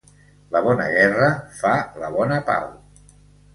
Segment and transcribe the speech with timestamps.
[0.55, 1.29] La bona guerra
[1.61, 2.69] fa la bona pau.